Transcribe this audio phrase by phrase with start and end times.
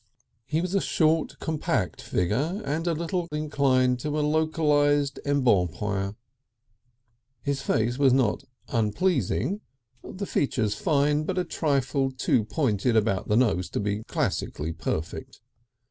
[0.47, 6.15] He was a short, compact figure, and a little inclined to a localised embonpoint.
[7.43, 9.61] His face was not unpleasing;
[10.03, 15.39] the features fine, but a trifle too pointed about the nose to be classically perfect.